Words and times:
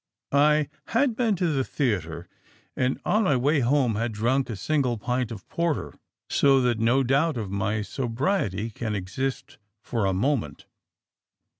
I 0.31 0.67
had 0.87 1.15
been 1.15 1.35
to 1.35 1.49
the 1.53 1.63
theatre, 1.63 2.27
and 2.75 2.99
on 3.05 3.23
my 3.25 3.35
way 3.35 3.59
home 3.59 3.93
had 3.93 4.13
drunk 4.13 4.49
a 4.49 4.55
single 4.55 4.97
pint 4.97 5.29
of 5.31 5.47
porter, 5.47 5.93
so 6.27 6.59
that 6.61 6.79
no 6.79 7.03
doubt 7.03 7.37
of 7.37 7.51
my 7.51 7.83
sobriety 7.83 8.71
can 8.71 8.95
exist 8.95 9.59
for 9.83 10.07
a 10.07 10.11
moment. 10.13 10.65